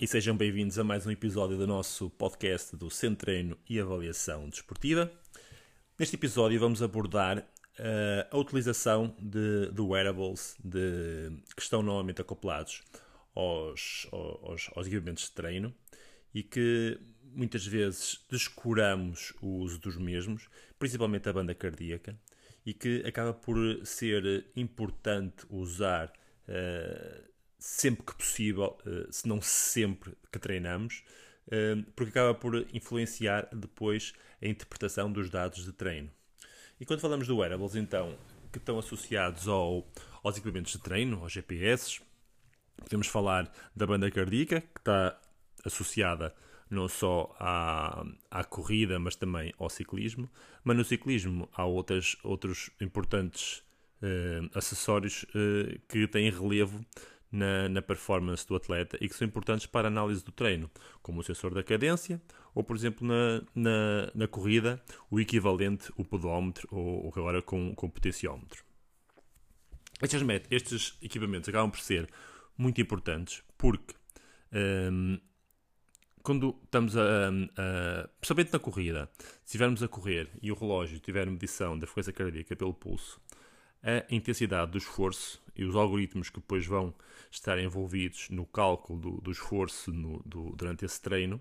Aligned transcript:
E 0.00 0.08
sejam 0.08 0.36
bem-vindos 0.36 0.76
a 0.76 0.82
mais 0.82 1.06
um 1.06 1.10
episódio 1.10 1.56
do 1.56 1.68
nosso 1.68 2.10
podcast 2.10 2.76
do 2.76 2.90
Centro 2.90 3.26
Treino 3.26 3.56
e 3.68 3.78
Avaliação 3.78 4.48
Desportiva. 4.48 5.10
Neste 5.96 6.16
episódio 6.16 6.58
vamos 6.58 6.82
abordar 6.82 7.38
uh, 7.38 8.26
a 8.28 8.36
utilização 8.36 9.14
de, 9.20 9.70
de 9.70 9.80
wearables 9.80 10.56
de, 10.62 11.30
que 11.54 11.62
estão 11.62 11.80
normalmente 11.80 12.20
acoplados 12.20 12.82
aos, 13.36 14.08
aos, 14.10 14.68
aos 14.74 14.86
equipamentos 14.88 15.24
de 15.24 15.30
treino 15.30 15.72
e 16.34 16.42
que 16.42 16.98
muitas 17.22 17.64
vezes 17.64 18.24
descuramos 18.28 19.32
o 19.40 19.58
uso 19.58 19.78
dos 19.78 19.96
mesmos, 19.96 20.48
principalmente 20.76 21.28
a 21.28 21.32
banda 21.32 21.54
cardíaca, 21.54 22.18
e 22.66 22.74
que 22.74 23.04
acaba 23.06 23.32
por 23.32 23.56
ser 23.86 24.46
importante 24.56 25.46
usar 25.48 26.12
uh, 26.48 27.33
sempre 27.64 28.04
que 28.04 28.14
possível, 28.14 28.76
uh, 28.86 29.10
se 29.10 29.26
não 29.26 29.40
sempre 29.40 30.12
que 30.30 30.38
treinamos, 30.38 31.02
uh, 31.46 31.82
porque 31.96 32.10
acaba 32.10 32.34
por 32.34 32.54
influenciar 32.74 33.48
depois 33.54 34.12
a 34.42 34.46
interpretação 34.46 35.10
dos 35.10 35.30
dados 35.30 35.64
de 35.64 35.72
treino. 35.72 36.10
E 36.78 36.84
quando 36.84 37.00
falamos 37.00 37.26
de 37.26 37.32
wearables, 37.32 37.74
então, 37.74 38.18
que 38.52 38.58
estão 38.58 38.78
associados 38.78 39.48
ao, 39.48 39.88
aos 40.22 40.36
equipamentos 40.36 40.72
de 40.72 40.78
treino, 40.78 41.22
aos 41.22 41.32
GPS, 41.32 42.02
podemos 42.76 43.06
falar 43.06 43.50
da 43.74 43.86
banda 43.86 44.10
cardíaca, 44.10 44.60
que 44.60 44.80
está 44.80 45.18
associada 45.64 46.34
não 46.68 46.86
só 46.86 47.34
à, 47.40 48.04
à 48.30 48.44
corrida, 48.44 48.98
mas 48.98 49.16
também 49.16 49.54
ao 49.58 49.70
ciclismo. 49.70 50.30
Mas 50.62 50.76
no 50.76 50.84
ciclismo 50.84 51.48
há 51.54 51.64
outras, 51.64 52.14
outros 52.22 52.68
importantes 52.78 53.60
uh, 54.02 54.50
acessórios 54.54 55.24
que 55.88 56.06
têm 56.08 56.30
relevo 56.30 56.84
na, 57.34 57.68
na, 57.68 57.82
performance 57.82 58.46
do 58.46 58.54
atleta 58.54 58.96
e 59.00 59.08
que 59.08 59.14
são 59.14 59.26
importantes 59.26 59.66
para 59.66 59.88
a 59.88 59.90
análise 59.90 60.24
do 60.24 60.30
treino, 60.30 60.70
como 61.02 61.20
o 61.20 61.24
sensor 61.24 61.52
da 61.52 61.62
cadência 61.62 62.22
ou, 62.54 62.62
por 62.62 62.76
exemplo, 62.76 63.06
na, 63.06 63.42
na, 63.54 64.10
na 64.14 64.28
corrida, 64.28 64.80
o 65.10 65.18
equivalente, 65.18 65.92
o 65.96 66.04
podómetro 66.04 66.68
ou, 66.70 67.06
ou 67.06 67.08
agora 67.08 67.42
com, 67.42 67.74
com 67.74 67.86
o 67.86 67.90
potenciómetro. 67.90 68.64
Estes, 70.00 70.22
estes 70.50 70.98
equipamentos 71.02 71.48
acabam 71.48 71.70
por 71.70 71.80
ser 71.80 72.08
muito 72.56 72.80
importantes 72.80 73.42
porque 73.58 73.94
um, 74.52 75.18
quando 76.22 76.58
estamos 76.64 76.96
a, 76.96 77.28
a, 77.28 78.08
principalmente 78.20 78.52
na 78.52 78.58
corrida, 78.58 79.10
se 79.18 79.46
estivermos 79.46 79.82
a 79.82 79.88
correr 79.88 80.30
e 80.40 80.52
o 80.52 80.54
relógio 80.54 81.00
tiver 81.00 81.26
medição 81.26 81.78
da 81.78 81.86
frequência 81.86 82.12
cardíaca 82.12 82.54
pelo 82.54 82.72
pulso, 82.72 83.20
a 83.82 84.04
intensidade 84.08 84.70
do 84.70 84.78
esforço 84.78 85.43
e 85.56 85.64
os 85.64 85.76
algoritmos 85.76 86.30
que 86.30 86.40
depois 86.40 86.66
vão 86.66 86.94
estar 87.30 87.58
envolvidos 87.58 88.28
no 88.30 88.44
cálculo 88.46 88.98
do, 88.98 89.20
do 89.20 89.30
esforço 89.30 89.92
no, 89.92 90.22
do, 90.24 90.54
durante 90.56 90.84
esse 90.84 91.00
treino 91.00 91.40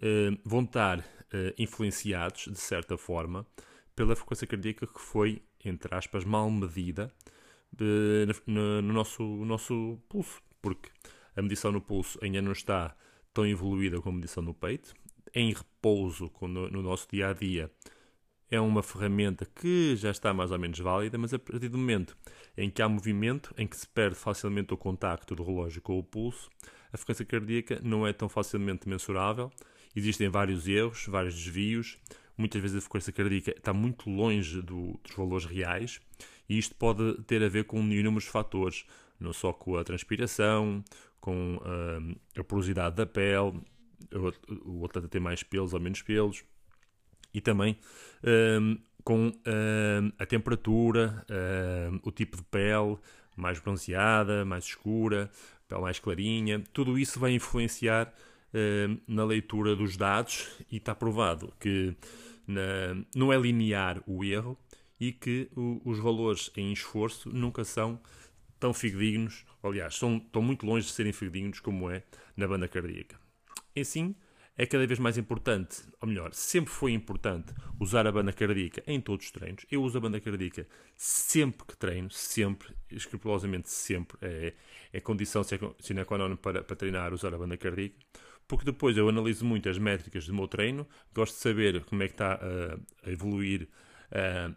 eh, 0.00 0.30
vão 0.44 0.62
estar 0.62 1.04
eh, 1.32 1.54
influenciados, 1.58 2.44
de 2.44 2.58
certa 2.58 2.96
forma, 2.96 3.46
pela 3.94 4.14
frequência 4.14 4.46
cardíaca 4.46 4.86
que 4.86 5.00
foi, 5.00 5.42
entre 5.64 5.94
aspas, 5.94 6.24
mal 6.24 6.48
medida 6.50 7.12
eh, 7.80 8.26
no, 8.46 8.82
no 8.82 8.92
nosso, 8.92 9.22
no 9.22 9.44
nosso 9.44 9.98
pulso, 10.08 10.40
porque 10.62 10.90
a 11.36 11.42
medição 11.42 11.72
no 11.72 11.80
pulso 11.80 12.18
ainda 12.22 12.40
não 12.40 12.52
está 12.52 12.96
tão 13.34 13.46
evoluída 13.46 14.00
como 14.00 14.16
a 14.16 14.20
medição 14.20 14.42
no 14.42 14.54
peito. 14.54 14.94
Em 15.34 15.52
repouso, 15.52 16.30
no, 16.42 16.70
no 16.70 16.82
nosso 16.82 17.06
dia 17.10 17.28
a 17.28 17.32
dia, 17.32 17.70
é 18.50 18.60
uma 18.60 18.82
ferramenta 18.82 19.46
que 19.46 19.94
já 19.96 20.10
está 20.10 20.32
mais 20.32 20.50
ou 20.50 20.58
menos 20.58 20.78
válida, 20.78 21.18
mas 21.18 21.34
a 21.34 21.38
partir 21.38 21.68
do 21.68 21.78
momento 21.78 22.16
em 22.56 22.70
que 22.70 22.80
há 22.80 22.88
movimento, 22.88 23.54
em 23.58 23.66
que 23.66 23.76
se 23.76 23.86
perde 23.86 24.16
facilmente 24.16 24.72
o 24.72 24.76
contacto 24.76 25.34
do 25.34 25.42
relógio 25.42 25.82
com 25.82 25.98
o 25.98 26.02
pulso, 26.02 26.50
a 26.92 26.96
frequência 26.96 27.24
cardíaca 27.24 27.80
não 27.82 28.06
é 28.06 28.12
tão 28.12 28.28
facilmente 28.28 28.88
mensurável. 28.88 29.50
Existem 29.94 30.28
vários 30.28 30.66
erros, 30.66 31.06
vários 31.06 31.34
desvios. 31.34 31.98
Muitas 32.36 32.62
vezes 32.62 32.78
a 32.78 32.80
frequência 32.80 33.12
cardíaca 33.12 33.50
está 33.50 33.72
muito 33.72 34.08
longe 34.08 34.62
do, 34.62 34.98
dos 35.02 35.14
valores 35.14 35.44
reais 35.44 36.00
e 36.48 36.56
isto 36.56 36.74
pode 36.74 37.22
ter 37.24 37.42
a 37.42 37.48
ver 37.48 37.64
com 37.64 37.80
inúmeros 37.80 38.26
fatores, 38.26 38.86
não 39.20 39.32
só 39.32 39.52
com 39.52 39.76
a 39.76 39.84
transpiração, 39.84 40.82
com 41.20 41.56
uh, 41.56 42.40
a 42.40 42.44
porosidade 42.44 42.96
da 42.96 43.06
pele, 43.06 43.60
o 44.64 44.84
atleta 44.84 45.08
tem 45.08 45.20
mais 45.20 45.42
pelos 45.42 45.74
ou 45.74 45.80
menos 45.80 46.00
pelos, 46.02 46.44
e 47.32 47.40
também 47.40 47.76
um, 48.60 48.78
com 49.04 49.28
um, 49.28 50.12
a 50.18 50.26
temperatura, 50.26 51.24
um, 51.92 52.00
o 52.02 52.10
tipo 52.10 52.36
de 52.36 52.42
pele, 52.44 52.98
mais 53.36 53.58
bronzeada, 53.58 54.44
mais 54.44 54.64
escura, 54.64 55.30
pele 55.68 55.82
mais 55.82 55.98
clarinha, 55.98 56.62
tudo 56.72 56.98
isso 56.98 57.20
vai 57.20 57.32
influenciar 57.32 58.12
na 59.06 59.24
leitura 59.24 59.76
dos 59.76 59.94
dados 59.94 60.48
e 60.72 60.78
está 60.78 60.94
provado 60.94 61.52
que 61.60 61.94
na, 62.46 62.96
não 63.14 63.30
é 63.30 63.36
linear 63.36 64.02
o 64.06 64.24
erro 64.24 64.58
e 64.98 65.12
que 65.12 65.50
o, 65.54 65.80
os 65.84 65.98
valores 65.98 66.50
em 66.56 66.72
esforço 66.72 67.30
nunca 67.30 67.62
são 67.62 68.00
tão 68.58 68.74
fidedignos, 68.74 69.44
aliás, 69.62 69.94
são, 69.94 70.16
estão 70.16 70.42
muito 70.42 70.66
longe 70.66 70.86
de 70.86 70.92
serem 70.92 71.12
fidedignos 71.12 71.60
como 71.60 71.90
é 71.90 72.02
na 72.36 72.48
banda 72.48 72.66
cardíaca. 72.66 73.20
Assim, 73.78 74.14
é 74.58 74.66
cada 74.66 74.84
vez 74.84 74.98
mais 74.98 75.16
importante, 75.16 75.84
ou 76.00 76.08
melhor, 76.08 76.34
sempre 76.34 76.72
foi 76.72 76.92
importante 76.92 77.54
usar 77.78 78.08
a 78.08 78.12
banda 78.12 78.32
cardíaca 78.32 78.82
em 78.88 79.00
todos 79.00 79.26
os 79.26 79.30
treinos. 79.30 79.64
Eu 79.70 79.84
uso 79.84 79.96
a 79.96 80.00
banda 80.00 80.20
cardíaca 80.20 80.66
sempre 80.96 81.64
que 81.64 81.76
treino, 81.76 82.10
sempre, 82.10 82.74
escrupulosamente 82.90 83.70
sempre. 83.70 84.18
É, 84.20 84.52
é 84.92 85.00
condição 85.00 85.44
sine 85.44 86.04
qua 86.04 86.18
non 86.18 86.36
para, 86.36 86.64
para 86.64 86.74
treinar 86.74 87.14
usar 87.14 87.32
a 87.32 87.38
banda 87.38 87.56
cardíaca, 87.56 87.94
porque 88.48 88.64
depois 88.64 88.96
eu 88.96 89.08
analiso 89.08 89.44
muito 89.44 89.68
as 89.68 89.78
métricas 89.78 90.26
do 90.26 90.34
meu 90.34 90.48
treino, 90.48 90.88
gosto 91.14 91.34
de 91.34 91.40
saber 91.40 91.84
como 91.84 92.02
é 92.02 92.08
que 92.08 92.14
está 92.14 92.34
a, 92.34 93.08
a 93.08 93.12
evoluir. 93.12 93.68
A, 94.10 94.52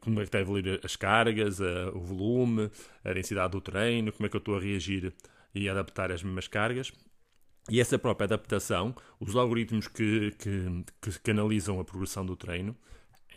como 0.00 0.20
é 0.20 0.22
que 0.22 0.28
está 0.28 0.38
a 0.38 0.40
evoluir 0.40 0.80
as 0.82 0.96
cargas, 0.96 1.60
a, 1.60 1.90
o 1.90 2.00
volume, 2.00 2.70
a 3.04 3.12
densidade 3.12 3.52
do 3.52 3.60
treino, 3.60 4.12
como 4.12 4.26
é 4.26 4.30
que 4.30 4.36
eu 4.36 4.38
estou 4.38 4.56
a 4.56 4.60
reagir 4.60 5.12
e 5.54 5.68
adaptar 5.68 6.10
as 6.10 6.22
mesmas 6.22 6.48
cargas. 6.48 6.92
E 7.70 7.80
essa 7.80 7.96
própria 7.96 8.24
adaptação, 8.24 8.92
os 9.20 9.36
algoritmos 9.36 9.86
que, 9.86 10.34
que, 10.40 10.84
que, 11.22 11.30
analisam 11.30 11.78
a 11.78 11.84
progressão 11.84 12.26
do 12.26 12.34
treino, 12.34 12.76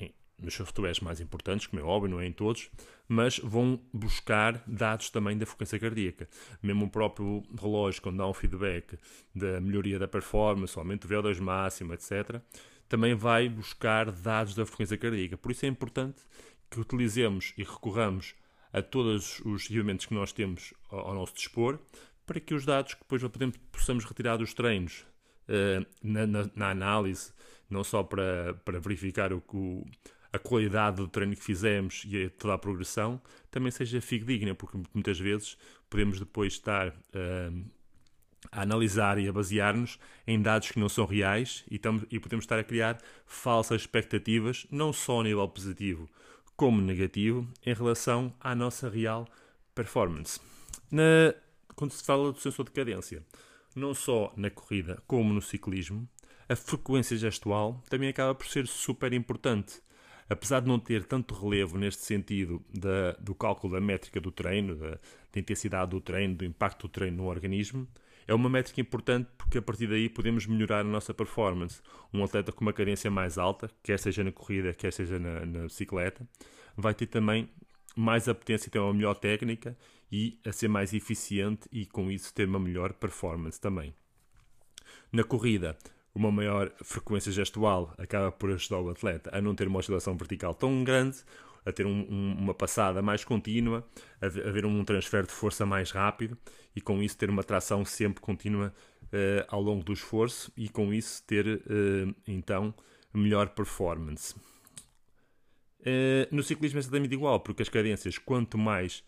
em, 0.02 0.12
nos 0.40 0.56
softwares 0.56 1.00
mais 1.02 1.22
importantes, 1.22 1.68
como 1.68 1.80
é 1.80 1.86
óbvio, 1.86 2.10
não 2.10 2.20
é 2.20 2.26
em 2.26 2.32
todos, 2.32 2.72
mas 3.08 3.38
vão 3.38 3.80
buscar 3.94 4.64
dados 4.66 5.12
também 5.12 5.38
da 5.38 5.46
frequência 5.46 5.78
cardíaca. 5.78 6.28
Mesmo 6.64 6.86
o 6.86 6.90
próprio 6.90 7.44
relógio, 7.62 8.02
quando 8.02 8.18
dá 8.18 8.28
um 8.28 8.34
feedback 8.34 8.98
da 9.36 9.62
melhoria 9.62 10.00
da 10.00 10.08
performance, 10.08 10.80
aumento 10.80 11.08
do 11.08 11.14
VO2 11.14 11.40
máximo, 11.40 11.94
etc., 11.94 12.42
também 12.90 13.14
vai 13.14 13.48
buscar 13.48 14.12
dados 14.12 14.56
da 14.56 14.66
frequência 14.66 14.98
cardíaca. 14.98 15.38
Por 15.38 15.52
isso 15.52 15.64
é 15.64 15.70
importante 15.70 16.24
que 16.72 16.80
utilizemos 16.80 17.54
e 17.56 17.64
recorramos 17.64 18.34
a 18.74 18.82
todos 18.82 19.40
os 19.46 19.66
equipamentos 19.66 20.08
que 20.08 20.16
nós 20.16 20.34
temos 20.34 20.74
ao 20.90 21.14
nosso 21.14 21.36
dispor 21.36 21.78
para 22.26 22.40
que 22.40 22.54
os 22.54 22.66
dados 22.66 22.94
que 22.94 23.02
depois 23.02 23.22
podemos, 23.24 23.58
possamos 23.72 24.06
retirar 24.06 24.38
dos 24.38 24.54
treinos 24.54 25.06
uh, 25.48 25.86
na, 26.02 26.26
na, 26.26 26.50
na, 26.56 26.70
análise, 26.70 27.34
não 27.70 27.84
só 27.84 28.04
para, 28.04 28.54
para 28.66 28.80
verificar 28.80 29.34
o, 29.34 29.44
o, 29.54 29.86
a 30.32 30.40
qualidade 30.40 30.98
do 30.98 31.08
treino 31.08 31.36
que 31.36 31.44
fizemos 31.44 32.04
e 32.08 32.30
toda 32.30 32.54
a 32.54 32.58
progressão, 32.58 33.22
também 33.52 33.72
seja 33.72 34.02
fidedigna, 34.02 34.56
porque 34.56 34.78
muitas 34.94 35.20
vezes 35.20 35.58
podemos 35.90 36.20
depois 36.20 36.54
estar 36.54 36.90
uh, 36.90 37.66
a 38.52 38.62
analisar 38.62 39.18
e 39.18 39.28
a 39.28 39.34
basear-nos 39.34 40.00
em 40.26 40.42
dados 40.42 40.72
que 40.72 40.80
não 40.80 40.90
são 40.90 41.06
reais 41.06 41.64
e, 41.70 41.78
tam, 41.78 42.02
e 42.10 42.20
podemos 42.20 42.44
estar 42.46 42.60
a 42.60 42.64
criar 42.64 43.00
falsas 43.26 43.82
expectativas, 43.82 44.66
não 44.72 44.92
só 44.92 45.22
a 45.22 45.24
nível 45.24 45.48
positivo 45.48 46.10
como 46.56 46.82
negativo, 46.82 47.48
em 47.66 47.74
relação 47.74 48.34
à 48.40 48.54
nossa 48.54 48.88
real 48.90 49.28
performance. 49.74 50.40
Na, 50.92 51.34
quando 51.76 51.92
se 51.92 52.04
fala 52.04 52.32
do 52.32 52.40
sensor 52.40 52.66
de 52.66 52.72
cadência, 52.72 53.24
não 53.76 53.94
só 53.94 54.34
na 54.36 54.50
corrida 54.50 55.02
como 55.08 55.34
no 55.34 55.42
ciclismo, 55.42 56.08
a 56.48 56.56
frequência 56.56 57.18
gestual 57.18 57.82
também 57.90 58.10
acaba 58.10 58.36
por 58.36 58.46
ser 58.46 58.68
super 58.68 59.14
importante. 59.14 59.82
Apesar 60.30 60.62
de 60.62 60.68
não 60.68 60.80
ter 60.80 61.04
tanto 61.04 61.34
relevo 61.34 61.78
neste 61.78 62.06
sentido 62.06 62.64
da, 62.74 63.12
do 63.14 63.36
cálculo 63.36 63.74
da 63.74 63.82
métrica 63.82 64.22
do 64.22 64.32
treino, 64.32 64.76
da, 64.76 64.92
da 64.92 65.40
intensidade 65.40 65.92
do 65.92 66.00
treino, 66.00 66.36
do 66.36 66.46
impacto 66.46 66.88
do 66.88 66.92
treino 66.92 67.18
no 67.18 67.30
organismo, 67.30 67.88
é 68.28 68.34
uma 68.34 68.50
métrica 68.50 68.80
importante 68.80 69.30
porque 69.38 69.58
a 69.58 69.62
partir 69.62 69.88
daí 69.88 70.08
podemos 70.08 70.46
melhorar 70.46 70.80
a 70.80 70.84
nossa 70.84 71.14
performance. 71.14 71.82
Um 72.14 72.24
atleta 72.24 72.52
com 72.52 72.62
uma 72.62 72.74
cadência 72.74 73.12
mais 73.12 73.38
alta, 73.38 73.70
quer 73.82 74.00
seja 74.00 74.24
na 74.24 74.32
corrida, 74.32 74.74
quer 74.74 74.94
seja 74.94 75.20
na, 75.20 75.46
na 75.46 75.64
bicicleta, 75.64 76.28
vai 76.76 76.94
ter 76.94 77.08
também 77.08 77.50
mais 77.96 78.28
apetência 78.28 78.72
ter 78.72 78.80
uma 78.80 78.94
melhor 78.94 79.16
técnica 79.16 79.78
e 80.12 80.38
a 80.46 80.52
ser 80.52 80.68
mais 80.68 80.94
eficiente 80.94 81.68
e 81.72 81.86
com 81.86 82.12
isso 82.12 82.34
ter 82.34 82.48
uma 82.48 82.60
melhor 82.60 82.94
performance 82.94 83.60
também. 83.60 83.94
Na 85.12 85.24
corrida, 85.24 85.78
uma 86.14 86.32
maior 86.32 86.72
frequência 86.84 87.32
gestual 87.32 87.94
acaba 87.98 88.32
por 88.32 88.52
ajudar 88.52 88.80
o 88.80 88.90
atleta 88.90 89.30
a 89.34 89.42
não 89.42 89.56
ter 89.56 89.68
uma 89.68 89.80
oscilação 89.80 90.16
vertical 90.16 90.54
tão 90.54 90.84
grande, 90.84 91.18
a 91.66 91.72
ter 91.72 91.86
um, 91.86 92.06
um, 92.10 92.36
uma 92.38 92.54
passada 92.54 93.02
mais 93.02 93.24
contínua, 93.24 93.86
a 94.22 94.26
haver 94.26 94.66
um 94.66 94.84
transfer 94.84 95.26
de 95.26 95.32
força 95.32 95.66
mais 95.66 95.92
rápido 95.92 96.38
e 96.76 96.82
com 96.82 97.02
isso 97.02 97.18
ter 97.18 97.30
uma 97.30 97.44
tração 97.44 97.86
sempre 97.86 98.22
contínua 98.22 98.74
uh, 99.06 99.46
ao 99.48 99.62
longo 99.62 99.84
do 99.84 99.94
esforço 99.94 100.52
e 100.58 100.70
com 100.70 100.94
isso 100.94 101.24
ter 101.26 101.48
uh, 101.48 102.16
então 102.28 102.74
melhor 103.14 103.50
performance. 103.50 104.36
Uh, 105.86 106.34
no 106.34 106.42
ciclismo 106.42 106.80
é 106.80 106.82
exatamente 106.82 107.14
igual, 107.14 107.40
porque 107.40 107.62
as 107.62 107.70
cadências, 107.70 108.18
quanto 108.18 108.58
mais 108.58 109.04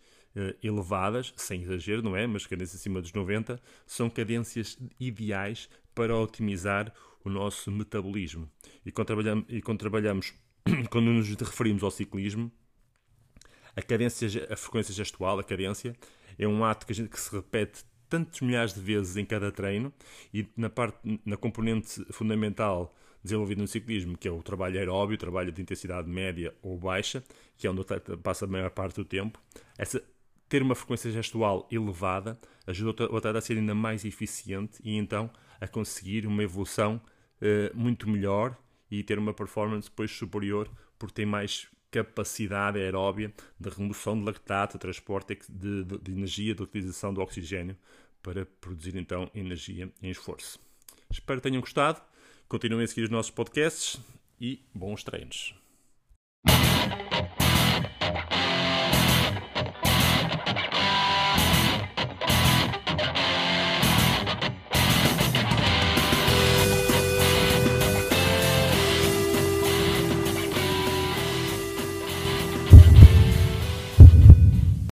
elevadas, 0.62 1.32
sem 1.34 1.62
exagero, 1.62 2.02
não 2.02 2.14
é? 2.14 2.26
Mas 2.26 2.46
cadências 2.46 2.78
acima 2.78 3.00
dos 3.00 3.10
90, 3.10 3.58
são 3.86 4.10
cadências 4.10 4.78
ideais 5.00 5.66
para 5.94 6.14
otimizar 6.14 6.92
o 7.24 7.30
nosso 7.30 7.70
metabolismo. 7.72 8.48
E 8.84 8.92
quando 8.92 9.06
trabalhamos, 9.06 9.44
e 9.48 9.62
quando, 9.62 9.78
trabalhamos 9.78 10.34
quando 10.90 11.06
nos 11.06 11.28
referimos 11.28 11.82
ao 11.82 11.90
ciclismo, 11.90 12.52
a 13.74 13.82
cadência, 13.82 14.46
a 14.50 14.56
frequência 14.56 14.94
gestual, 14.94 15.38
a 15.38 15.44
cadência, 15.44 15.96
é 16.38 16.46
um 16.46 16.64
ato 16.64 16.86
que, 16.86 16.94
gente, 16.94 17.08
que 17.08 17.20
se 17.20 17.34
repete 17.34 17.84
tantos 18.08 18.40
milhares 18.40 18.72
de 18.72 18.80
vezes 18.80 19.16
em 19.16 19.24
cada 19.24 19.50
treino 19.50 19.92
e 20.32 20.46
na 20.56 20.70
parte 20.70 21.20
na 21.24 21.36
componente 21.36 22.04
fundamental 22.12 22.94
desenvolvida 23.26 23.60
no 23.60 23.68
ciclismo, 23.68 24.16
que 24.16 24.26
é 24.26 24.30
o 24.30 24.42
trabalho 24.42 24.78
aeróbio, 24.78 25.14
o 25.14 25.18
trabalho 25.18 25.52
de 25.52 25.60
intensidade 25.60 26.08
média 26.08 26.54
ou 26.62 26.78
baixa, 26.78 27.22
que 27.56 27.66
é 27.66 27.70
onde 27.70 27.84
passa 28.22 28.44
a 28.44 28.48
maior 28.48 28.70
parte 28.70 28.96
do 28.96 29.04
tempo, 29.04 29.40
essa 29.76 30.02
ter 30.48 30.62
uma 30.62 30.74
frequência 30.74 31.10
gestual 31.10 31.68
elevada 31.70 32.38
ajuda 32.66 33.04
o 33.10 33.16
atleta 33.16 33.38
a 33.38 33.40
ser 33.40 33.58
ainda 33.58 33.74
mais 33.74 34.04
eficiente 34.04 34.78
e 34.82 34.96
então 34.96 35.30
a 35.60 35.66
conseguir 35.66 36.26
uma 36.26 36.42
evolução 36.42 37.00
uh, 37.40 37.76
muito 37.76 38.08
melhor 38.08 38.56
e 38.90 39.02
ter 39.02 39.18
uma 39.18 39.34
performance 39.34 39.88
depois 39.88 40.10
superior 40.10 40.70
porque 40.98 41.14
tem 41.14 41.26
mais 41.26 41.68
capacidade 41.90 42.78
aeróbia 42.78 43.32
de 43.58 43.68
remoção 43.70 44.18
de 44.18 44.24
lactato, 44.24 44.78
transporte 44.78 45.38
de, 45.48 45.84
de, 45.84 45.98
de 45.98 46.12
energia, 46.12 46.54
de 46.54 46.62
utilização 46.62 47.12
do 47.12 47.20
oxigênio 47.20 47.76
para 48.22 48.46
produzir 48.60 48.96
então 48.96 49.30
energia 49.34 49.90
em 50.02 50.10
esforço. 50.10 50.58
Espero 51.10 51.40
que 51.40 51.48
tenham 51.48 51.60
gostado. 51.60 52.00
Continuem 52.48 52.84
a 52.84 52.86
seguir 52.86 53.02
os 53.02 53.10
nossos 53.10 53.32
podcasts 53.32 53.98
e 54.40 54.60
bons 54.72 55.02
treinos. 55.02 55.54